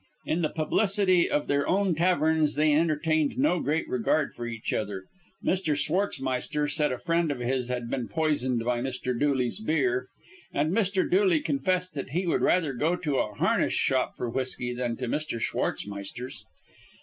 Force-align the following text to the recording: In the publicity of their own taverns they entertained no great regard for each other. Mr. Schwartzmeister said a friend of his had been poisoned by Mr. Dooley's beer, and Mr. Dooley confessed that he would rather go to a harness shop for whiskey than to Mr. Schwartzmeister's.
In 0.25 0.41
the 0.41 0.49
publicity 0.49 1.29
of 1.29 1.45
their 1.45 1.67
own 1.67 1.93
taverns 1.93 2.55
they 2.55 2.73
entertained 2.73 3.37
no 3.37 3.59
great 3.59 3.87
regard 3.87 4.33
for 4.33 4.47
each 4.47 4.73
other. 4.73 5.05
Mr. 5.45 5.75
Schwartzmeister 5.77 6.67
said 6.67 6.91
a 6.91 6.97
friend 6.97 7.29
of 7.31 7.37
his 7.39 7.67
had 7.67 7.87
been 7.87 8.07
poisoned 8.07 8.65
by 8.65 8.79
Mr. 8.81 9.13
Dooley's 9.15 9.59
beer, 9.59 10.07
and 10.51 10.73
Mr. 10.73 11.07
Dooley 11.07 11.39
confessed 11.39 11.93
that 11.93 12.09
he 12.09 12.25
would 12.25 12.41
rather 12.41 12.73
go 12.73 12.95
to 12.95 13.17
a 13.17 13.35
harness 13.35 13.73
shop 13.73 14.17
for 14.17 14.27
whiskey 14.27 14.73
than 14.73 14.97
to 14.97 15.05
Mr. 15.07 15.39
Schwartzmeister's. 15.39 16.45